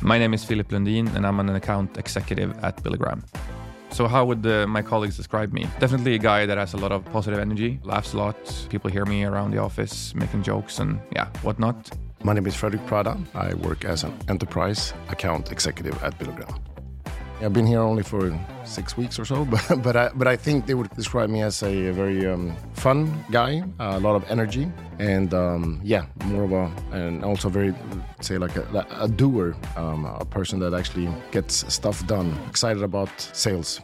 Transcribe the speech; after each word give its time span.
My 0.00 0.18
name 0.18 0.32
is 0.32 0.44
Philip 0.44 0.68
Lundin, 0.68 1.14
and 1.16 1.26
I'm 1.26 1.40
an 1.40 1.48
account 1.50 1.98
executive 1.98 2.56
at 2.62 2.82
Billogram. 2.82 3.22
So, 3.90 4.06
how 4.06 4.24
would 4.26 4.46
uh, 4.46 4.66
my 4.66 4.82
colleagues 4.82 5.16
describe 5.16 5.52
me? 5.52 5.66
Definitely 5.80 6.14
a 6.14 6.18
guy 6.18 6.46
that 6.46 6.56
has 6.56 6.74
a 6.74 6.76
lot 6.76 6.92
of 6.92 7.04
positive 7.06 7.40
energy, 7.40 7.80
laughs 7.82 8.12
a 8.12 8.18
lot. 8.18 8.36
People 8.68 8.90
hear 8.90 9.04
me 9.04 9.24
around 9.24 9.50
the 9.50 9.58
office 9.58 10.14
making 10.14 10.42
jokes 10.42 10.78
and, 10.78 11.00
yeah, 11.12 11.26
whatnot. 11.42 11.90
My 12.22 12.32
name 12.32 12.46
is 12.46 12.54
Fredrik 12.54 12.84
Prada. 12.86 13.18
I 13.34 13.54
work 13.54 13.84
as 13.84 14.04
an 14.04 14.12
enterprise 14.28 14.92
account 15.08 15.50
executive 15.50 16.02
at 16.02 16.18
Billogram. 16.18 16.58
I've 17.40 17.52
been 17.52 17.66
here 17.66 17.80
only 17.80 18.02
for 18.02 18.36
six 18.64 18.96
weeks 18.96 19.18
or 19.18 19.24
so, 19.24 19.44
but 19.52 19.82
but 19.82 19.96
I, 19.96 20.10
but 20.14 20.26
I 20.26 20.36
think 20.36 20.66
they 20.66 20.74
would 20.74 20.90
describe 20.90 21.30
me 21.30 21.42
as 21.42 21.62
a, 21.62 21.88
a 21.88 21.92
very 21.92 22.26
um, 22.26 22.56
fun 22.72 23.24
guy, 23.30 23.62
a 23.78 24.00
lot 24.00 24.16
of 24.16 24.28
energy, 24.30 24.70
and 24.98 25.32
um, 25.32 25.80
yeah, 25.84 26.06
more 26.24 26.44
of 26.44 26.52
a 26.52 26.70
and 26.92 27.24
also 27.24 27.48
very 27.48 27.74
say 28.20 28.38
like 28.38 28.56
a, 28.56 28.86
a 28.90 29.08
doer, 29.08 29.56
um, 29.76 30.04
a 30.04 30.24
person 30.24 30.58
that 30.60 30.74
actually 30.74 31.08
gets 31.30 31.72
stuff 31.72 32.04
done. 32.06 32.36
Excited 32.48 32.82
about 32.82 33.10
sales. 33.20 33.80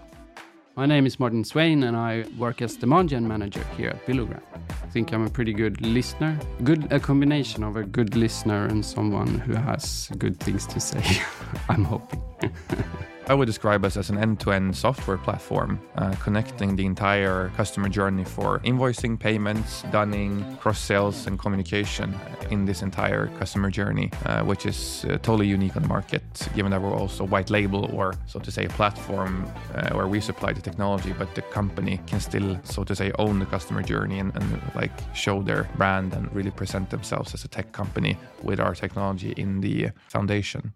My 0.77 0.87
name 0.87 1.07
is 1.07 1.21
Martin 1.21 1.45
Swain, 1.45 1.85
and 1.85 1.97
I 1.97 2.25
work 2.37 2.61
as 2.61 2.75
demand 2.75 3.11
gen 3.11 3.29
manager 3.29 3.65
here 3.77 3.91
at 3.91 4.05
Billogram. 4.07 4.43
I 4.71 4.89
think 4.89 5.13
I'm 5.13 5.25
a 5.25 5.31
pretty 5.31 5.53
good 5.53 5.81
listener. 5.81 6.37
Good 6.65 6.93
a 6.93 6.99
combination 6.99 7.63
of 7.63 7.77
a 7.77 7.85
good 7.85 8.17
listener 8.17 8.67
and 8.67 8.85
someone 8.85 9.39
who 9.39 9.55
has 9.55 10.11
good 10.19 10.41
things 10.41 10.67
to 10.67 10.81
say. 10.81 11.05
I'm 11.69 11.85
hoping. 11.85 12.21
I 13.27 13.33
would 13.33 13.47
describe 13.47 13.87
us 13.87 13.97
as 13.97 14.11
an 14.11 14.19
end 14.19 14.41
to 14.41 14.53
end 14.53 14.77
software 14.77 15.17
platform, 15.17 15.81
uh, 15.97 16.15
connecting 16.17 16.77
the 16.77 16.85
entire 16.85 17.49
customer 17.57 17.89
journey 17.89 18.23
for 18.23 18.59
invoicing, 18.61 19.19
payments, 19.19 19.83
dunning, 19.91 20.59
cross 20.59 20.79
sales, 20.79 21.27
and 21.27 21.39
communication 21.39 22.15
in 22.51 22.67
this 22.67 22.83
entire 22.83 23.29
customer 23.39 23.71
journey, 23.71 24.11
uh, 24.27 24.43
which 24.43 24.67
is 24.67 25.07
uh, 25.07 25.17
totally 25.23 25.47
unique 25.47 25.75
on 25.75 25.81
the 25.81 25.89
market, 25.89 26.23
given 26.55 26.71
that 26.71 26.83
we're 26.83 26.93
also 26.93 27.25
white 27.25 27.49
label 27.49 27.87
or, 27.95 28.13
so 28.27 28.39
to 28.39 28.51
say, 28.51 28.67
a 28.67 28.69
platform 28.71 29.51
uh, 29.75 29.89
where 29.95 30.07
we 30.07 30.21
supply 30.21 30.53
the 30.53 30.61
technology, 30.61 31.15
but 31.15 31.35
the 31.35 31.43
company 31.43 31.99
can 32.07 32.21
still, 32.21 32.61
so 32.63 32.85
to 32.85 32.95
say, 32.95 33.11
own 33.19 33.39
the 33.39 33.47
customer 33.47 33.83
journey 33.83 34.19
and, 34.19 34.37
and 34.37 34.61
like 34.75 34.93
show 35.15 35.41
their 35.41 35.67
brand 35.79 36.13
and 36.13 36.31
really 36.35 36.51
present 36.51 36.91
themselves 36.91 37.33
as 37.33 37.43
a 37.43 37.49
tech 37.49 37.73
company 37.73 38.19
with 38.43 38.61
our 38.61 38.75
technology 38.75 39.33
in 39.39 39.63
the 39.63 39.89
foundation. 40.09 40.75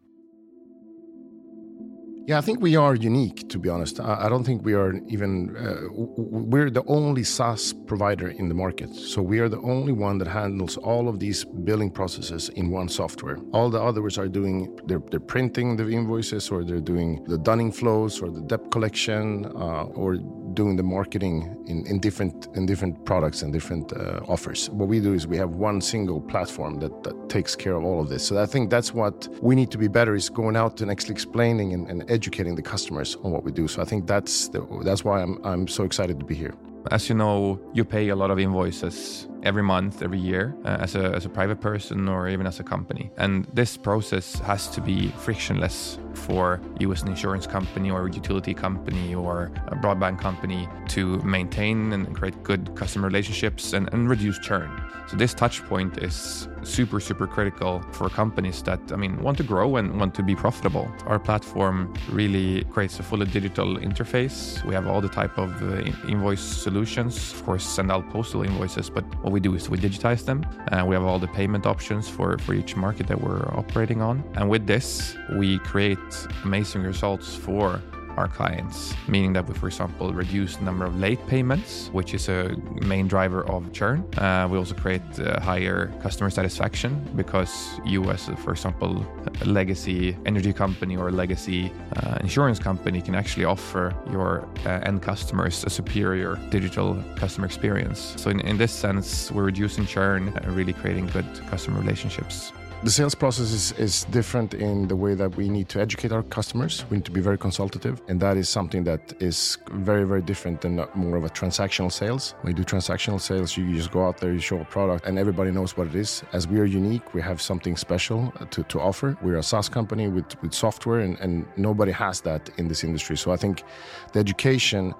Yeah, 2.28 2.36
I 2.36 2.42
think 2.42 2.60
we 2.60 2.76
are 2.76 2.94
unique, 2.94 3.48
to 3.48 3.58
be 3.58 3.70
honest. 3.70 4.00
I, 4.00 4.28
don't 4.28 4.44
think 4.44 4.62
we 4.62 4.74
are 4.74 4.92
even, 5.08 5.56
uh, 5.56 5.88
we're 5.94 6.68
the 6.68 6.84
only 6.86 7.24
SaaS 7.24 7.72
provider 7.86 8.28
in 8.28 8.50
the 8.50 8.54
market. 8.54 8.94
So 8.94 9.22
we 9.22 9.38
are 9.38 9.48
the 9.48 9.62
only 9.62 9.92
one 9.92 10.18
that 10.18 10.28
handles 10.28 10.76
all 10.76 11.08
of 11.08 11.20
these 11.20 11.46
billing 11.46 11.90
processes 11.90 12.50
in 12.50 12.68
one 12.68 12.90
software. 12.90 13.38
All 13.54 13.70
the 13.70 13.80
others 13.80 14.18
are 14.18 14.28
doing, 14.28 14.78
they're, 14.84 15.00
they're 15.10 15.20
printing 15.20 15.76
the 15.76 15.88
invoices 15.88 16.50
or 16.50 16.64
they're 16.64 16.82
doing 16.82 17.24
the 17.24 17.38
dunning 17.38 17.72
flows 17.72 18.20
or 18.20 18.28
the 18.30 18.42
debt 18.42 18.70
collection 18.70 19.46
uh, 19.46 19.84
or 19.96 20.18
doing 20.54 20.76
the 20.76 20.82
marketing 20.82 21.56
in, 21.66 21.86
in 21.86 21.98
different 21.98 22.48
in 22.54 22.66
different 22.66 23.04
products 23.04 23.42
and 23.42 23.52
different 23.52 23.92
uh, 23.92 24.20
offers. 24.28 24.70
What 24.70 24.88
we 24.88 25.00
do 25.00 25.14
is 25.14 25.26
we 25.26 25.36
have 25.36 25.50
one 25.50 25.80
single 25.80 26.20
platform 26.20 26.80
that, 26.80 27.02
that 27.02 27.28
takes 27.28 27.56
care 27.56 27.76
of 27.76 27.84
all 27.84 28.00
of 28.00 28.08
this. 28.08 28.26
So 28.26 28.42
I 28.42 28.46
think 28.46 28.70
that's 28.70 28.92
what 28.94 29.28
we 29.42 29.54
need 29.54 29.70
to 29.70 29.78
be 29.78 29.88
better 29.88 30.14
is 30.14 30.28
going 30.28 30.56
out 30.56 30.80
and 30.80 30.90
actually 30.90 31.14
explaining 31.14 31.72
and, 31.74 31.88
and 31.90 32.10
educating 32.10 32.54
the 32.54 32.62
customers 32.62 33.16
on 33.22 33.30
what 33.32 33.44
we 33.44 33.52
do. 33.52 33.68
So 33.68 33.82
I 33.82 33.84
think 33.84 34.06
that's 34.06 34.48
the, 34.48 34.66
that's 34.84 35.04
why 35.04 35.22
I'm 35.22 35.38
I'm 35.44 35.68
so 35.68 35.84
excited 35.84 36.18
to 36.18 36.24
be 36.24 36.34
here. 36.34 36.54
As 36.90 37.08
you 37.08 37.14
know, 37.14 37.60
you 37.74 37.84
pay 37.84 38.08
a 38.08 38.16
lot 38.16 38.30
of 38.30 38.38
invoices 38.38 39.28
every 39.42 39.62
month, 39.62 40.02
every 40.02 40.18
year, 40.18 40.54
uh, 40.64 40.78
as, 40.80 40.94
a, 40.94 41.14
as 41.14 41.24
a 41.24 41.28
private 41.28 41.60
person 41.60 42.08
or 42.08 42.28
even 42.28 42.46
as 42.46 42.60
a 42.60 42.64
company. 42.64 43.10
And 43.16 43.46
this 43.54 43.76
process 43.76 44.34
has 44.40 44.68
to 44.70 44.80
be 44.80 45.08
frictionless 45.18 45.98
for 46.14 46.60
you 46.78 46.92
as 46.92 47.02
an 47.02 47.08
insurance 47.08 47.46
company 47.46 47.90
or 47.90 48.08
utility 48.08 48.54
company 48.54 49.14
or 49.14 49.50
a 49.68 49.76
broadband 49.76 50.18
company 50.18 50.68
to 50.88 51.18
maintain 51.18 51.92
and 51.92 52.14
create 52.14 52.42
good 52.42 52.74
customer 52.74 53.06
relationships 53.06 53.72
and, 53.72 53.92
and 53.92 54.10
reduce 54.10 54.38
churn. 54.38 54.70
So 55.08 55.16
this 55.16 55.32
touch 55.32 55.64
point 55.64 56.02
is 56.02 56.48
super, 56.62 57.00
super 57.00 57.26
critical 57.26 57.80
for 57.92 58.10
companies 58.10 58.62
that, 58.64 58.80
I 58.92 58.96
mean, 58.96 59.18
want 59.22 59.38
to 59.38 59.42
grow 59.42 59.76
and 59.76 59.98
want 59.98 60.14
to 60.16 60.22
be 60.22 60.34
profitable. 60.34 60.86
Our 61.06 61.18
platform 61.18 61.94
really 62.10 62.64
creates 62.64 62.98
a 63.00 63.02
fully 63.02 63.24
digital 63.24 63.76
interface. 63.76 64.62
We 64.66 64.74
have 64.74 64.86
all 64.86 65.00
the 65.00 65.08
type 65.08 65.38
of 65.38 65.50
uh, 65.62 65.76
invoice 66.08 66.42
solutions, 66.42 67.32
of 67.32 67.42
course, 67.44 67.64
send 67.64 67.90
out 67.90 68.10
postal 68.10 68.42
invoices, 68.42 68.90
but 68.90 69.04
what 69.28 69.34
we 69.34 69.40
do 69.40 69.54
is 69.54 69.68
we 69.68 69.76
digitize 69.76 70.24
them. 70.24 70.42
and 70.68 70.88
we 70.88 70.94
have 70.94 71.04
all 71.04 71.18
the 71.18 71.28
payment 71.28 71.66
options 71.66 72.08
for, 72.08 72.38
for 72.38 72.54
each 72.54 72.76
market 72.76 73.06
that 73.08 73.20
we're 73.20 73.46
operating 73.62 74.00
on. 74.00 74.24
And 74.36 74.48
with 74.48 74.66
this, 74.66 75.16
we 75.36 75.58
create 75.58 75.98
amazing 76.44 76.82
results 76.82 77.34
for 77.34 77.82
our 78.18 78.28
clients, 78.28 78.94
meaning 79.06 79.32
that 79.32 79.46
we, 79.48 79.54
for 79.54 79.68
example, 79.68 80.12
reduce 80.12 80.56
the 80.56 80.64
number 80.64 80.84
of 80.84 80.98
late 80.98 81.24
payments, 81.28 81.88
which 81.92 82.14
is 82.14 82.28
a 82.28 82.54
main 82.82 83.06
driver 83.06 83.46
of 83.48 83.72
churn. 83.72 83.98
Uh, 84.18 84.48
we 84.50 84.58
also 84.58 84.74
create 84.74 85.02
uh, 85.20 85.40
higher 85.40 85.92
customer 86.02 86.30
satisfaction 86.30 86.90
because 87.14 87.52
you, 87.84 88.10
as, 88.10 88.26
for 88.44 88.50
example, 88.50 89.06
a 89.40 89.44
legacy 89.44 90.16
energy 90.26 90.52
company 90.52 90.96
or 90.96 91.08
a 91.08 91.12
legacy 91.12 91.72
uh, 91.96 92.18
insurance 92.20 92.58
company, 92.58 93.00
can 93.00 93.14
actually 93.14 93.44
offer 93.44 93.94
your 94.10 94.48
uh, 94.66 94.88
end 94.88 95.00
customers 95.00 95.64
a 95.64 95.70
superior 95.70 96.38
digital 96.50 97.02
customer 97.16 97.46
experience. 97.46 98.14
So, 98.16 98.30
in, 98.30 98.40
in 98.40 98.56
this 98.58 98.72
sense, 98.72 99.30
we're 99.30 99.44
reducing 99.44 99.86
churn 99.86 100.32
and 100.42 100.46
really 100.56 100.72
creating 100.72 101.06
good 101.06 101.28
customer 101.48 101.80
relationships. 101.80 102.52
The 102.84 102.92
sales 102.92 103.16
process 103.16 103.50
is, 103.50 103.72
is 103.72 104.04
different 104.04 104.54
in 104.54 104.86
the 104.86 104.94
way 104.94 105.14
that 105.14 105.34
we 105.34 105.48
need 105.48 105.68
to 105.70 105.80
educate 105.80 106.12
our 106.12 106.22
customers. 106.22 106.84
We 106.90 106.98
need 106.98 107.06
to 107.06 107.10
be 107.10 107.20
very 107.20 107.36
consultative, 107.36 108.00
and 108.06 108.20
that 108.20 108.36
is 108.36 108.48
something 108.48 108.84
that 108.84 109.20
is 109.20 109.58
very, 109.72 110.04
very 110.04 110.22
different 110.22 110.60
than 110.60 110.86
more 110.94 111.16
of 111.16 111.24
a 111.24 111.28
transactional 111.28 111.90
sales. 111.90 112.36
When 112.42 112.56
you 112.56 112.62
do 112.62 112.76
transactional 112.76 113.20
sales, 113.20 113.56
you 113.56 113.74
just 113.74 113.90
go 113.90 114.06
out 114.06 114.18
there, 114.18 114.32
you 114.32 114.38
show 114.38 114.60
a 114.60 114.64
product, 114.64 115.06
and 115.06 115.18
everybody 115.18 115.50
knows 115.50 115.76
what 115.76 115.88
it 115.88 115.96
is. 115.96 116.22
As 116.32 116.46
we 116.46 116.60
are 116.60 116.64
unique, 116.64 117.14
we 117.14 117.20
have 117.20 117.42
something 117.42 117.76
special 117.76 118.32
to, 118.48 118.62
to 118.62 118.80
offer. 118.80 119.18
We're 119.22 119.38
a 119.38 119.42
SaaS 119.42 119.68
company 119.68 120.06
with, 120.06 120.40
with 120.40 120.54
software, 120.54 121.00
and, 121.00 121.18
and 121.18 121.46
nobody 121.56 121.90
has 121.90 122.20
that 122.20 122.48
in 122.58 122.68
this 122.68 122.84
industry. 122.84 123.16
So 123.16 123.32
I 123.32 123.36
think 123.36 123.64
the 124.12 124.20
education 124.20 124.94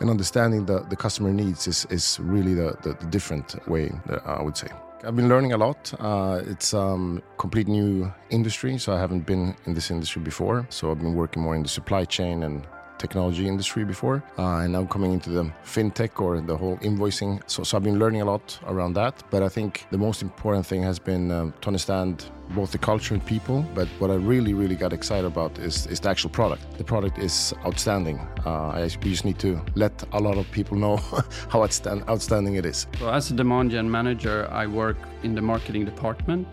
and 0.00 0.10
understanding 0.10 0.66
the, 0.66 0.80
the 0.90 0.96
customer 0.96 1.32
needs 1.32 1.66
is, 1.66 1.86
is 1.90 2.18
really 2.20 2.54
the, 2.54 2.76
the, 2.82 2.94
the 2.94 3.06
different 3.06 3.66
way, 3.68 3.92
that 4.06 4.26
I 4.26 4.42
would 4.42 4.56
say. 4.56 4.68
I've 5.04 5.16
been 5.16 5.28
learning 5.28 5.52
a 5.52 5.58
lot. 5.58 5.92
Uh, 6.00 6.40
it's 6.46 6.72
a 6.72 6.80
um, 6.80 7.22
complete 7.36 7.68
new 7.68 8.12
industry, 8.30 8.78
so 8.78 8.94
I 8.94 8.98
haven't 8.98 9.26
been 9.26 9.54
in 9.66 9.74
this 9.74 9.90
industry 9.90 10.22
before. 10.22 10.66
So 10.70 10.90
I've 10.90 10.98
been 10.98 11.14
working 11.14 11.42
more 11.42 11.54
in 11.54 11.62
the 11.62 11.68
supply 11.68 12.06
chain 12.06 12.42
and 12.42 12.66
technology 12.98 13.46
industry 13.48 13.84
before, 13.84 14.22
uh, 14.38 14.62
and 14.62 14.72
now 14.72 14.84
coming 14.84 15.12
into 15.12 15.30
the 15.30 15.44
fintech 15.64 16.20
or 16.20 16.40
the 16.40 16.56
whole 16.56 16.76
invoicing. 16.78 17.40
So, 17.46 17.62
so 17.62 17.76
I've 17.76 17.82
been 17.82 17.98
learning 17.98 18.22
a 18.22 18.24
lot 18.24 18.58
around 18.66 18.94
that. 18.94 19.22
But 19.30 19.42
I 19.42 19.48
think 19.48 19.86
the 19.90 19.98
most 19.98 20.22
important 20.22 20.66
thing 20.66 20.82
has 20.82 20.98
been 20.98 21.30
um, 21.30 21.54
to 21.60 21.68
understand 21.68 22.26
both 22.50 22.72
the 22.72 22.78
culture 22.78 23.14
and 23.14 23.24
people. 23.24 23.64
But 23.74 23.88
what 23.98 24.10
I 24.10 24.14
really, 24.14 24.54
really 24.54 24.76
got 24.76 24.92
excited 24.92 25.26
about 25.26 25.58
is, 25.58 25.86
is 25.86 26.00
the 26.00 26.10
actual 26.10 26.30
product. 26.30 26.78
The 26.78 26.84
product 26.84 27.18
is 27.18 27.54
outstanding. 27.64 28.18
Uh, 28.44 28.68
I, 28.68 28.82
we 29.02 29.10
just 29.10 29.24
need 29.24 29.38
to 29.40 29.60
let 29.74 30.04
a 30.12 30.20
lot 30.20 30.36
of 30.36 30.50
people 30.50 30.76
know 30.76 30.96
how 31.48 31.60
outstand, 31.60 32.08
outstanding 32.08 32.54
it 32.54 32.66
is. 32.66 32.86
So, 32.98 33.08
as 33.10 33.30
a 33.30 33.34
demand 33.34 33.70
gen 33.70 33.90
manager, 33.90 34.48
I 34.50 34.66
work 34.66 34.96
in 35.22 35.34
the 35.34 35.42
marketing 35.42 35.84
department, 35.84 36.46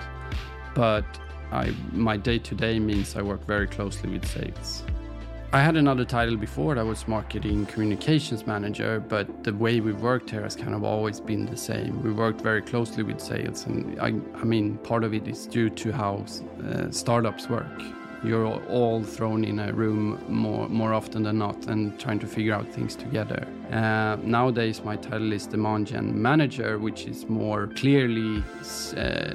but 0.73 1.05
I, 1.51 1.73
my 1.91 2.15
day 2.15 2.39
to 2.39 2.55
day 2.55 2.79
means 2.79 3.15
I 3.15 3.21
work 3.21 3.45
very 3.45 3.67
closely 3.67 4.09
with 4.09 4.25
sales. 4.25 4.83
I 5.53 5.61
had 5.61 5.75
another 5.75 6.05
title 6.05 6.37
before 6.37 6.75
that 6.75 6.85
was 6.85 7.09
marketing 7.09 7.65
communications 7.65 8.47
manager, 8.47 9.01
but 9.01 9.43
the 9.43 9.53
way 9.53 9.81
we 9.81 9.91
worked 9.91 10.29
here 10.29 10.43
has 10.43 10.55
kind 10.55 10.73
of 10.73 10.85
always 10.85 11.19
been 11.19 11.45
the 11.45 11.57
same. 11.57 12.01
We 12.01 12.13
worked 12.13 12.39
very 12.39 12.61
closely 12.61 13.03
with 13.03 13.19
sales, 13.19 13.65
and 13.65 13.99
I, 13.99 14.13
I 14.39 14.45
mean, 14.45 14.77
part 14.77 15.03
of 15.03 15.13
it 15.13 15.27
is 15.27 15.47
due 15.47 15.69
to 15.69 15.91
how 15.91 16.23
uh, 16.65 16.89
startups 16.91 17.49
work. 17.49 17.81
You're 18.23 18.47
all 18.69 19.03
thrown 19.03 19.43
in 19.43 19.59
a 19.59 19.73
room 19.73 20.23
more 20.29 20.69
more 20.69 20.93
often 20.93 21.23
than 21.23 21.39
not, 21.39 21.67
and 21.67 21.99
trying 21.99 22.19
to 22.19 22.27
figure 22.27 22.53
out 22.53 22.69
things 22.69 22.95
together. 22.95 23.45
Uh, 23.71 24.15
nowadays, 24.23 24.81
my 24.85 24.95
title 24.95 25.33
is 25.33 25.47
demand 25.47 25.87
gen 25.87 26.21
manager, 26.21 26.79
which 26.79 27.07
is 27.07 27.27
more 27.27 27.67
clearly. 27.67 28.41
Uh, 28.95 29.33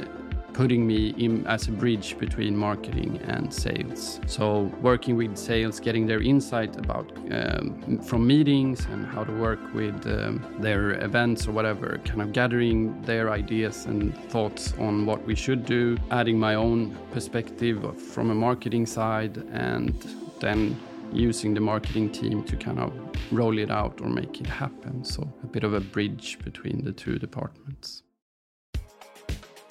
putting 0.57 0.87
me 0.87 1.09
in 1.19 1.47
as 1.47 1.69
a 1.69 1.71
bridge 1.71 2.17
between 2.19 2.57
marketing 2.57 3.21
and 3.25 3.53
sales. 3.53 4.21
So 4.27 4.73
working 4.81 5.15
with 5.15 5.37
sales, 5.37 5.79
getting 5.81 6.07
their 6.07 6.23
insight 6.23 6.79
about 6.79 7.13
um, 7.31 8.01
from 8.01 8.27
meetings 8.27 8.87
and 8.87 9.07
how 9.07 9.23
to 9.25 9.33
work 9.33 9.61
with 9.75 10.07
um, 10.07 10.43
their 10.59 10.83
events 11.05 11.47
or 11.47 11.53
whatever, 11.53 12.01
kind 12.07 12.23
of 12.23 12.33
gathering 12.33 13.03
their 13.03 13.31
ideas 13.31 13.85
and 13.85 14.17
thoughts 14.31 14.73
on 14.79 15.05
what 15.05 15.23
we 15.27 15.35
should 15.35 15.67
do, 15.67 15.99
adding 16.11 16.39
my 16.41 16.55
own 16.55 16.97
perspective 17.13 17.79
from 18.01 18.31
a 18.31 18.35
marketing 18.35 18.87
side, 18.87 19.37
and 19.53 19.93
then 20.41 20.75
using 21.13 21.53
the 21.53 21.61
marketing 21.61 22.11
team 22.11 22.43
to 22.45 22.57
kind 22.57 22.79
of 22.79 22.93
roll 23.31 23.59
it 23.59 23.71
out 23.71 24.01
or 24.01 24.09
make 24.09 24.41
it 24.41 24.47
happen. 24.47 25.05
So 25.05 25.31
a 25.43 25.47
bit 25.47 25.65
of 25.65 25.75
a 25.75 25.81
bridge 25.81 26.39
between 26.43 26.83
the 26.83 26.93
two 26.93 27.19
departments. 27.19 28.06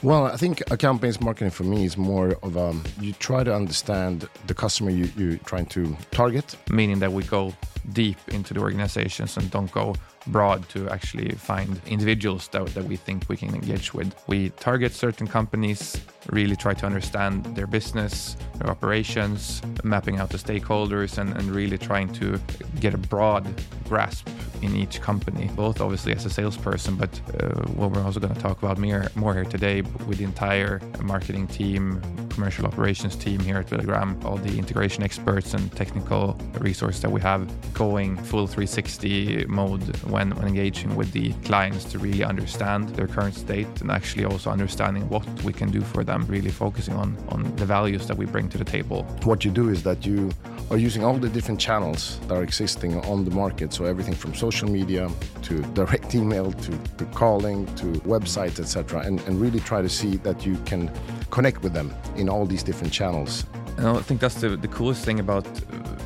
Well, 0.03 0.25
I 0.25 0.36
think 0.36 0.62
account 0.71 1.01
based 1.01 1.21
marketing 1.21 1.51
for 1.51 1.63
me 1.63 1.86
is 1.86 1.97
more 1.97 2.38
of 2.44 2.57
a 2.57 2.75
you 3.00 3.13
try 3.13 3.44
to 3.44 3.56
understand 3.56 4.27
the 4.45 4.53
customer 4.53 4.92
you, 4.92 5.09
you're 5.18 5.38
trying 5.38 5.65
to 5.68 5.97
target. 6.12 6.56
Meaning 6.69 7.00
that 7.00 7.12
we 7.12 7.24
go 7.24 7.53
deep 7.94 8.18
into 8.27 8.53
the 8.53 8.59
organizations 8.59 9.38
and 9.38 9.50
don't 9.50 9.71
go 9.71 9.95
broad 10.27 10.68
to 10.69 10.89
actually 10.89 11.30
find 11.31 11.80
individuals 11.88 12.48
that, 12.50 12.66
that 12.74 12.83
we 12.83 12.95
think 12.95 13.25
we 13.30 13.38
can 13.38 13.54
engage 13.54 13.94
with. 13.94 14.13
We 14.27 14.50
target 14.50 14.94
certain 14.94 15.27
companies, 15.27 16.01
really 16.31 16.56
try 16.56 16.74
to 16.74 16.86
understand 16.86 17.45
their 17.56 17.68
business, 17.68 18.36
their 18.56 18.69
operations, 18.69 19.62
mapping 19.83 20.19
out 20.19 20.30
the 20.30 20.38
stakeholders, 20.38 21.18
and, 21.18 21.36
and 21.38 21.51
really 21.51 21.77
trying 21.77 22.12
to 22.13 22.39
get 22.80 22.94
a 22.94 22.98
broad 22.98 23.45
grasp 23.88 24.27
in 24.62 24.75
each 24.75 25.01
company, 25.01 25.50
both 25.56 25.81
obviously 25.81 26.13
as 26.13 26.25
a 26.25 26.30
salesperson, 26.30 26.95
but 26.95 27.10
uh, 27.42 27.50
what 27.74 27.92
we're 27.92 28.04
also 28.04 28.19
going 28.19 28.33
to 28.33 28.42
talk 28.42 28.62
about 28.63 28.77
more, 28.77 29.06
more 29.16 29.33
here 29.33 29.45
today 29.45 29.81
with 30.07 30.18
the 30.18 30.24
entire 30.24 30.81
marketing 31.04 31.48
team, 31.48 32.01
commercial 32.30 32.66
operations 32.66 33.16
team 33.16 33.39
here 33.39 33.57
at 33.57 33.68
Billogram, 33.68 34.24
all 34.25 34.38
the 34.38 34.57
integration 34.57 35.04
experts 35.04 35.54
and 35.54 35.72
technical 35.75 36.38
resources 36.60 37.01
that 37.01 37.12
we 37.12 37.22
have 37.22 37.48
going 37.74 38.18
full 38.18 38.48
360 38.48 39.45
mode 39.48 40.04
when, 40.15 40.33
when 40.38 40.47
engaging 40.47 40.95
with 40.95 41.12
the 41.12 41.33
clients 41.50 41.83
to 41.91 42.00
really 42.00 42.23
understand 42.23 42.88
their 42.97 43.06
current 43.06 43.35
state 43.35 43.67
and 43.81 43.91
actually 43.91 44.23
also 44.23 44.50
understanding 44.50 45.03
what 45.09 45.25
we 45.44 45.51
can 45.51 45.69
do 45.69 45.81
for 45.81 46.06
them, 46.06 46.25
really 46.27 46.51
focusing 46.65 46.95
on, 47.03 47.17
on 47.27 47.39
the 47.57 47.65
values 47.65 48.07
that 48.07 48.15
we 48.15 48.25
bring 48.25 48.47
to 48.47 48.57
the 48.57 48.63
table. 48.63 49.03
What 49.23 49.44
you 49.44 49.51
do 49.51 49.67
is 49.67 49.83
that 49.83 50.06
you 50.06 50.31
are 50.71 50.77
using 50.77 51.03
all 51.03 51.17
the 51.17 51.27
different 51.27 51.59
channels 51.59 52.17
that 52.27 52.35
are 52.38 52.44
existing 52.44 52.91
on 53.12 53.25
the 53.25 53.31
market. 53.31 53.73
So 53.73 53.83
everything 53.83 54.15
from 54.15 54.33
social 54.33 54.69
media 54.69 55.12
to 55.47 55.62
direct 55.73 56.15
email 56.15 56.53
to, 56.65 56.71
to 57.00 57.06
calling 57.21 57.65
to 57.81 57.88
websites, 58.13 58.57
etc., 58.62 59.01
and, 59.01 59.19
and 59.27 59.41
really 59.41 59.59
try 59.59 59.81
to 59.81 59.89
see 59.89 60.15
that 60.27 60.45
you 60.45 60.56
can 60.65 60.89
connect 61.29 61.62
with 61.62 61.73
them 61.73 61.94
in 62.15 62.29
all 62.29 62.45
these 62.45 62.63
different 62.63 62.94
channels. 62.94 63.45
And 63.77 63.88
I 63.88 64.01
think 64.01 64.21
that's 64.21 64.39
the, 64.39 64.56
the 64.56 64.69
coolest 64.69 65.03
thing 65.03 65.19
about 65.19 65.45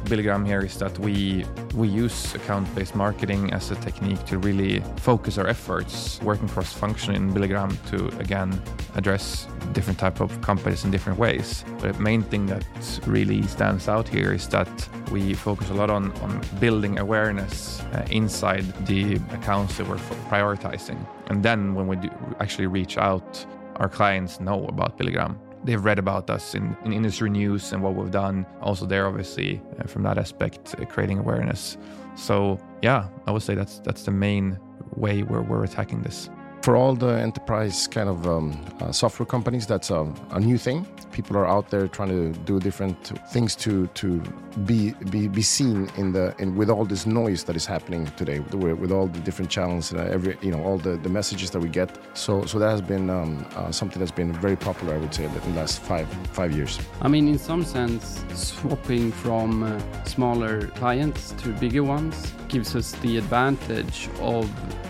Billogram 0.09 0.45
here 0.45 0.61
is 0.61 0.77
that 0.79 0.97
we 0.99 1.45
we 1.75 1.87
use 1.87 2.33
account-based 2.33 2.95
marketing 2.95 3.53
as 3.53 3.71
a 3.71 3.75
technique 3.75 4.25
to 4.25 4.39
really 4.39 4.81
focus 4.97 5.37
our 5.37 5.47
efforts 5.47 6.19
working 6.23 6.49
cross-function 6.49 7.15
in 7.15 7.31
Billogram 7.31 7.71
to 7.91 8.07
again 8.19 8.59
address 8.95 9.47
different 9.73 9.99
type 9.99 10.19
of 10.19 10.41
companies 10.41 10.83
in 10.83 10.91
different 10.91 11.19
ways. 11.19 11.63
But 11.79 11.93
the 11.93 12.01
main 12.01 12.23
thing 12.23 12.47
that 12.47 12.65
really 13.05 13.43
stands 13.43 13.87
out 13.87 14.07
here 14.07 14.33
is 14.33 14.47
that 14.49 14.69
we 15.11 15.35
focus 15.35 15.69
a 15.69 15.73
lot 15.73 15.89
on, 15.89 16.11
on 16.23 16.41
building 16.59 16.99
awareness 16.99 17.81
uh, 17.93 18.05
inside 18.09 18.65
the 18.87 19.15
accounts 19.31 19.77
that 19.77 19.87
we're 19.87 19.97
prioritizing. 20.29 20.97
And 21.27 21.43
then 21.43 21.75
when 21.75 21.87
we 21.87 21.95
do 21.97 22.09
actually 22.39 22.67
reach 22.67 22.97
out, 22.97 23.45
our 23.75 23.89
clients 23.89 24.39
know 24.39 24.65
about 24.65 24.97
Billogram 24.97 25.37
they've 25.69 25.85
read 25.85 25.99
about 25.99 26.29
us 26.29 26.55
in, 26.55 26.75
in 26.83 26.91
industry 26.93 27.29
news 27.29 27.71
and 27.73 27.83
what 27.83 27.93
we've 27.93 28.09
done. 28.09 28.45
Also, 28.61 28.85
there, 28.87 29.05
obviously, 29.07 29.61
uh, 29.79 29.83
from 29.83 30.01
that 30.03 30.17
aspect, 30.17 30.75
uh, 30.79 30.85
creating 30.85 31.19
awareness. 31.19 31.77
So, 32.15 32.59
yeah, 32.81 33.07
I 33.27 33.31
would 33.31 33.43
say 33.43 33.53
that's 33.53 33.79
that's 33.79 34.03
the 34.03 34.11
main 34.11 34.57
way 34.95 35.21
where 35.21 35.41
we're 35.41 35.63
attacking 35.63 36.01
this 36.01 36.29
for 36.61 36.75
all 36.75 36.93
the 36.93 37.07
enterprise 37.07 37.87
kind 37.87 38.09
of 38.09 38.27
um, 38.27 38.65
uh, 38.81 38.91
software 38.91 39.25
companies, 39.25 39.65
that's 39.65 39.89
a, 39.89 40.11
a, 40.31 40.39
new 40.39 40.57
thing. 40.57 40.85
People 41.11 41.37
are 41.37 41.47
out 41.47 41.69
there 41.69 41.87
trying 41.87 42.09
to 42.09 42.37
do 42.41 42.59
different 42.59 42.97
things 43.31 43.55
to 43.57 43.87
to 43.87 44.21
be 44.65 44.93
be, 45.09 45.27
be 45.27 45.41
seen 45.41 45.89
in 45.97 46.11
the 46.11 46.35
in 46.39 46.55
with 46.55 46.69
all 46.69 46.85
this 46.85 47.05
noise 47.05 47.43
that 47.45 47.55
is 47.55 47.65
happening 47.65 48.05
today, 48.17 48.39
with, 48.39 48.91
all 48.91 49.07
the 49.07 49.19
different 49.19 49.49
channels, 49.49 49.93
uh, 49.93 49.97
every 50.11 50.37
you 50.41 50.51
know 50.51 50.61
all 50.63 50.77
the, 50.77 50.97
the 50.97 51.09
messages 51.09 51.49
that 51.51 51.59
we 51.59 51.69
get. 51.69 51.97
So 52.13 52.45
so 52.45 52.59
that 52.59 52.69
has 52.69 52.81
been 52.81 53.09
um, 53.09 53.45
uh, 53.55 53.71
something 53.71 53.99
that's 53.99 54.11
been 54.11 54.33
very 54.33 54.55
popular, 54.55 54.95
I 54.95 54.97
would 54.97 55.13
say, 55.13 55.25
in 55.25 55.33
the 55.33 55.59
last 55.59 55.81
five 55.81 56.07
five 56.33 56.51
years. 56.51 56.79
I 57.01 57.07
mean, 57.07 57.27
in 57.27 57.39
some 57.39 57.63
sense, 57.63 58.23
swapping 58.33 59.11
from 59.11 59.63
uh, 59.63 60.03
smaller 60.05 60.67
clients 60.67 61.31
to 61.41 61.49
bigger 61.53 61.83
ones 61.83 62.33
gives 62.49 62.75
us 62.75 62.91
the 63.03 63.17
advantage 63.17 64.09
of 64.19 64.49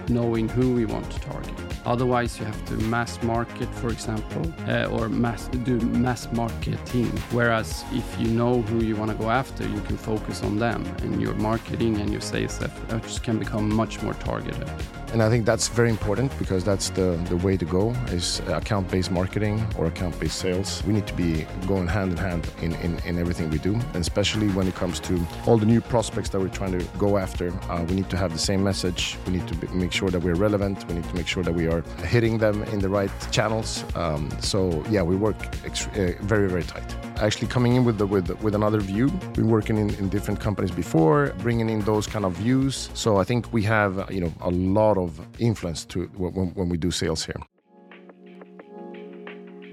knowing 0.10 0.48
who 0.48 0.74
we 0.74 0.86
want 0.86 1.10
to 1.12 1.19
target. 1.19 1.58
Otherwise, 1.85 2.39
you 2.39 2.45
have 2.45 2.65
to 2.65 2.73
mass 2.85 3.21
market, 3.23 3.69
for 3.75 3.89
example, 3.89 4.41
uh, 4.67 4.85
or 4.85 5.09
mass 5.09 5.47
do 5.47 5.79
mass 5.79 6.31
marketing. 6.33 7.11
Whereas 7.31 7.83
if 7.91 8.19
you 8.19 8.27
know 8.29 8.61
who 8.61 8.83
you 8.83 8.95
want 8.95 9.11
to 9.11 9.17
go 9.17 9.29
after, 9.29 9.67
you 9.67 9.81
can 9.81 9.97
focus 9.97 10.44
on 10.44 10.57
them, 10.57 10.85
and 11.03 11.21
your 11.21 11.33
marketing 11.35 11.97
and 11.97 12.11
your 12.11 12.21
sales 12.21 12.61
efforts 12.61 13.19
can 13.19 13.39
become 13.39 13.73
much 13.73 14.01
more 14.01 14.13
targeted. 14.13 14.69
And 15.11 15.23
I 15.23 15.29
think 15.29 15.44
that's 15.44 15.67
very 15.69 15.89
important 15.89 16.38
because 16.38 16.63
that's 16.63 16.89
the, 16.91 17.19
the 17.29 17.38
way 17.38 17.57
to 17.57 17.65
go 17.65 17.91
is 18.09 18.41
account-based 18.47 19.09
marketing 19.09 19.65
or 19.75 19.88
account-based 19.88 20.38
sales. 20.38 20.83
We 20.85 20.94
need 20.94 21.07
to 21.07 21.15
be 21.15 21.47
going 21.67 21.88
hand 21.88 22.11
in 22.11 22.17
hand 22.17 22.47
in, 22.61 22.73
in, 22.75 23.00
in 23.00 23.17
everything 23.17 23.50
we 23.50 23.57
do, 23.57 23.73
and 23.73 23.95
especially 23.95 24.50
when 24.50 24.67
it 24.67 24.75
comes 24.75 25.00
to 25.01 25.19
all 25.47 25.57
the 25.57 25.65
new 25.65 25.81
prospects 25.81 26.29
that 26.29 26.39
we're 26.39 26.50
trying 26.50 26.77
to 26.77 26.85
go 27.00 27.17
after. 27.17 27.51
Uh, 27.71 27.83
we 27.89 27.95
need 27.95 28.09
to 28.11 28.17
have 28.17 28.31
the 28.33 28.38
same 28.38 28.63
message. 28.63 29.17
We 29.25 29.33
need 29.33 29.47
to 29.47 29.56
be, 29.56 29.67
make 29.69 29.91
sure 29.91 30.11
that 30.11 30.19
we're 30.19 30.35
relevant. 30.35 30.88
We 30.88 30.94
need 30.94 31.06
to 31.06 31.15
make 31.15 31.27
sure 31.27 31.41
that 31.50 31.56
we 31.56 31.68
are 31.68 31.81
hitting 32.06 32.38
them 32.38 32.62
in 32.74 32.80
the 32.80 32.90
right 32.90 33.12
channels. 33.31 33.84
Um, 33.96 34.30
so 34.40 34.84
yeah, 34.90 35.01
we 35.01 35.16
work 35.16 35.36
uh, 35.66 36.12
very, 36.22 36.48
very 36.48 36.63
tight 36.63 36.96
actually 37.22 37.48
coming 37.48 37.75
in 37.75 37.84
with 37.84 37.98
the, 37.98 38.06
with 38.06 38.30
with 38.42 38.56
another 38.56 38.80
view. 38.80 39.07
Been 39.34 39.50
working 39.50 39.78
in, 39.78 39.90
in 39.96 40.10
different 40.10 40.40
companies 40.40 40.72
before, 40.72 41.34
bringing 41.40 41.69
in 41.69 41.81
those 41.81 42.07
kind 42.07 42.25
of 42.25 42.34
views. 42.34 42.90
So 42.94 43.18
I 43.18 43.25
think 43.25 43.51
we 43.51 43.63
have 43.63 43.94
you 44.10 44.22
know 44.22 44.31
a 44.42 44.51
lot 44.51 44.98
of 44.98 45.19
influence 45.40 45.86
to 45.86 46.06
when, 46.16 46.54
when 46.54 46.69
we 46.69 46.78
do 46.78 46.92
sales 46.92 47.25
here. 47.25 47.42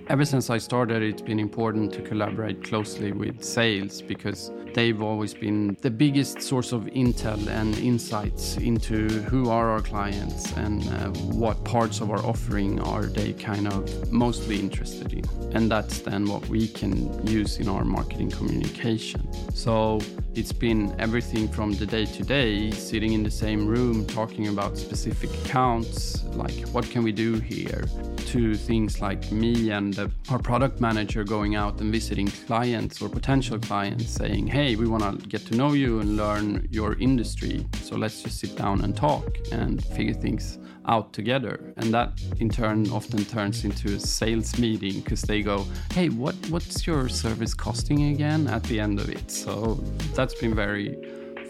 Ever 0.08 0.24
since 0.24 0.50
I 0.50 0.58
started, 0.58 1.02
it's 1.02 1.20
been 1.20 1.40
important 1.40 1.92
to 1.94 2.00
collaborate 2.00 2.62
closely 2.62 3.10
with 3.10 3.42
sales 3.42 4.00
because 4.00 4.52
they've 4.72 5.02
always 5.02 5.34
been 5.34 5.76
the 5.80 5.90
biggest 5.90 6.40
source 6.40 6.70
of 6.70 6.82
intel 6.82 7.44
and 7.48 7.76
insights 7.78 8.56
into 8.56 9.08
who 9.22 9.50
are 9.50 9.68
our 9.68 9.80
clients 9.80 10.52
and 10.52 10.86
uh, 10.90 11.08
what 11.34 11.64
parts 11.64 12.00
of 12.00 12.10
our 12.12 12.24
offering 12.24 12.80
are 12.82 13.06
they 13.06 13.32
kind 13.32 13.66
of 13.66 14.12
mostly 14.12 14.60
interested 14.60 15.12
in. 15.12 15.24
And 15.52 15.68
that's 15.68 15.98
then 16.00 16.26
what 16.26 16.46
we 16.48 16.68
can 16.68 17.26
use 17.26 17.58
in 17.58 17.66
our 17.66 17.84
marketing 17.84 18.30
communication. 18.30 19.26
So 19.54 20.00
it's 20.36 20.52
been 20.52 20.94
everything 21.00 21.48
from 21.48 21.72
the 21.72 21.86
day 21.86 22.04
to 22.04 22.22
day, 22.22 22.70
sitting 22.70 23.12
in 23.12 23.24
the 23.24 23.30
same 23.30 23.66
room 23.66 24.06
talking 24.06 24.46
about 24.48 24.76
specific 24.76 25.30
accounts, 25.44 26.22
like 26.34 26.68
what 26.68 26.88
can 26.90 27.02
we 27.02 27.10
do 27.10 27.40
here, 27.40 27.86
to 28.26 28.54
things 28.54 29.00
like 29.00 29.32
me 29.32 29.70
and 29.70 29.95
our 30.30 30.38
product 30.38 30.80
manager 30.80 31.24
going 31.24 31.54
out 31.54 31.80
and 31.80 31.92
visiting 31.92 32.28
clients 32.46 33.00
or 33.00 33.08
potential 33.08 33.58
clients 33.58 34.08
saying, 34.08 34.46
hey, 34.46 34.76
we 34.76 34.86
want 34.86 35.02
to 35.02 35.28
get 35.28 35.46
to 35.46 35.56
know 35.56 35.72
you 35.72 36.00
and 36.00 36.16
learn 36.16 36.66
your 36.70 36.94
industry. 36.98 37.66
So 37.82 37.96
let's 37.96 38.22
just 38.22 38.38
sit 38.38 38.56
down 38.56 38.82
and 38.82 38.96
talk 38.96 39.38
and 39.52 39.84
figure 39.84 40.14
things 40.14 40.58
out 40.86 41.12
together. 41.12 41.72
And 41.76 41.92
that 41.94 42.20
in 42.38 42.48
turn 42.48 42.88
often 42.90 43.24
turns 43.24 43.64
into 43.64 43.94
a 43.94 44.00
sales 44.00 44.58
meeting 44.58 45.00
because 45.00 45.22
they 45.22 45.42
go, 45.42 45.64
hey, 45.92 46.08
what, 46.08 46.34
what's 46.50 46.86
your 46.86 47.08
service 47.08 47.54
costing 47.54 48.12
again 48.12 48.46
at 48.48 48.62
the 48.64 48.80
end 48.80 49.00
of 49.00 49.08
it? 49.08 49.30
So 49.30 49.74
that's 50.14 50.34
been 50.34 50.54
very 50.54 50.96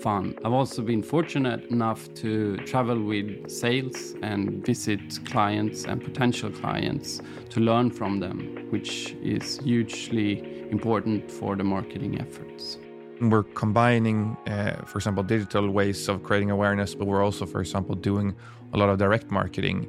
fun. 0.07 0.39
I've 0.45 0.53
also 0.53 0.83
been 0.83 1.03
fortunate 1.03 1.63
enough 1.77 2.01
to 2.23 2.59
travel 2.59 2.99
with 3.13 3.51
sales 3.51 4.15
and 4.23 4.65
visit 4.65 5.01
clients 5.33 5.79
and 5.85 5.97
potential 6.11 6.51
clients 6.63 7.21
to 7.51 7.59
learn 7.59 7.91
from 7.91 8.21
them, 8.21 8.39
which 8.71 9.17
is 9.35 9.59
hugely 9.71 10.31
important 10.71 11.29
for 11.39 11.57
the 11.57 11.65
marketing 11.65 12.21
efforts. 12.21 12.79
We're 13.21 13.49
combining, 13.65 14.37
uh, 14.47 14.85
for 14.91 14.99
example, 14.99 15.25
digital 15.25 15.69
ways 15.71 16.09
of 16.09 16.23
creating 16.23 16.53
awareness, 16.53 16.95
but 16.95 17.07
we're 17.09 17.25
also, 17.25 17.45
for 17.45 17.61
example, 17.61 17.97
doing 17.97 18.29
a 18.75 18.77
lot 18.77 18.89
of 18.89 18.99
direct 18.99 19.29
marketing 19.33 19.89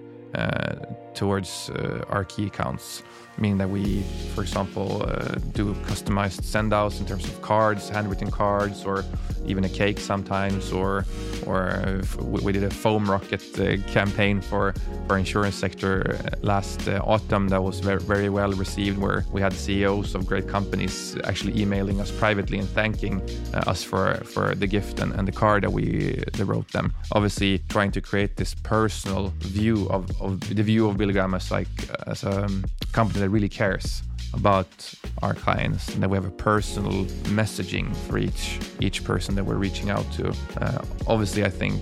towards 1.14 1.70
uh, 1.70 2.06
our 2.10 2.24
key 2.24 2.48
accounts 2.48 3.04
meaning 3.38 3.58
that 3.58 3.70
we, 3.70 4.02
for 4.34 4.42
example, 4.42 5.04
uh, 5.04 5.36
do 5.54 5.74
customized 5.86 6.42
sendouts 6.42 7.00
in 7.00 7.06
terms 7.06 7.26
of 7.26 7.42
cards, 7.42 7.90
handwritten 7.90 8.32
cards, 8.32 8.84
or 8.84 9.04
even 9.46 9.64
a 9.64 9.70
cake 9.70 10.00
sometimes, 10.00 10.72
or 10.72 11.06
or 11.46 11.70
uh, 11.70 12.04
we 12.24 12.52
did 12.52 12.64
a 12.64 12.70
foam 12.70 13.10
rocket 13.10 13.44
uh, 13.60 13.78
campaign 13.88 14.42
for 14.42 14.74
our 15.10 15.18
insurance 15.18 15.56
sector 15.56 16.18
uh, 16.20 16.36
last 16.42 16.88
uh, 16.88 17.00
autumn 17.04 17.48
that 17.48 17.62
was 17.62 17.80
very, 17.80 18.00
very 18.00 18.30
well 18.30 18.52
received, 18.54 18.98
where 18.98 19.26
we 19.32 19.42
had 19.42 19.54
CEOs 19.54 20.16
of 20.16 20.26
great 20.26 20.48
companies 20.48 21.16
actually 21.24 21.60
emailing 21.62 22.02
us 22.02 22.12
privately 22.12 22.58
and 22.60 22.70
thanking 22.70 23.22
uh, 23.54 23.72
us 23.72 23.84
for 23.84 24.16
for 24.26 24.56
the 24.56 24.68
gift 24.68 25.00
and, 25.00 25.14
and 25.14 25.28
the 25.28 25.32
card 25.32 25.64
that 25.64 25.72
we 25.72 26.24
that 26.34 26.46
wrote 26.46 26.70
them. 26.72 26.94
Obviously, 27.12 27.60
trying 27.70 27.92
to 27.92 28.02
create 28.02 28.36
this 28.36 28.56
personal 28.56 29.34
view 29.40 29.88
of, 29.90 30.10
of 30.22 30.27
the 30.36 30.64
view 30.64 30.90
of 30.90 30.98
Billogram 30.98 31.36
as 31.36 31.52
like 31.52 31.68
as 32.08 32.24
a 32.24 32.46
um, 32.46 32.66
company 32.92 33.20
that 33.22 33.30
really 33.30 33.50
cares 33.50 34.04
about 34.34 34.94
our 35.22 35.34
clients 35.34 35.88
and 35.94 36.04
that 36.04 36.10
we 36.10 36.18
have 36.18 36.26
a 36.26 36.32
personal 36.32 37.06
messaging 37.42 37.96
for 38.08 38.18
each 38.18 38.60
each 38.80 39.04
person 39.04 39.36
that 39.36 39.44
we're 39.44 39.56
reaching 39.56 39.90
out 39.90 40.06
to. 40.14 40.30
Uh, 40.62 40.82
obviously, 41.08 41.44
I 41.44 41.50
think 41.50 41.82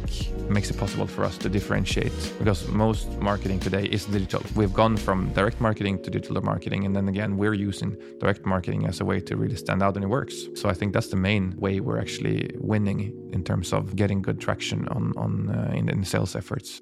makes 0.49 0.69
it 0.69 0.77
possible 0.77 1.07
for 1.07 1.23
us 1.23 1.37
to 1.39 1.49
differentiate 1.49 2.13
because 2.39 2.67
most 2.67 3.09
marketing 3.19 3.59
today 3.59 3.85
is 3.85 4.05
digital. 4.05 4.43
We've 4.55 4.73
gone 4.73 4.95
from 4.95 5.33
direct 5.33 5.59
marketing 5.59 6.03
to 6.03 6.09
digital 6.11 6.41
marketing, 6.41 6.85
and 6.85 6.95
then 6.95 7.07
again, 7.07 7.37
we're 7.37 7.53
using 7.53 7.97
direct 8.19 8.45
marketing 8.45 8.85
as 8.85 9.01
a 9.01 9.05
way 9.05 9.19
to 9.21 9.35
really 9.35 9.55
stand 9.55 9.81
out 9.81 9.95
and 9.95 10.03
it 10.03 10.07
works. 10.07 10.35
So 10.55 10.69
I 10.69 10.73
think 10.73 10.93
that's 10.93 11.07
the 11.07 11.17
main 11.17 11.55
way 11.57 11.79
we're 11.79 11.99
actually 11.99 12.51
winning 12.59 12.99
in 13.33 13.43
terms 13.43 13.73
of 13.73 13.95
getting 13.95 14.21
good 14.21 14.39
traction 14.39 14.87
on 14.89 15.13
on 15.17 15.49
uh, 15.49 15.71
in, 15.75 15.89
in 15.89 16.03
sales 16.03 16.35
efforts. 16.35 16.81